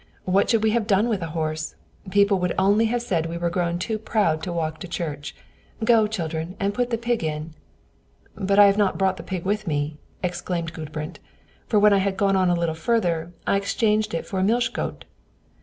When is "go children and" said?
5.83-6.73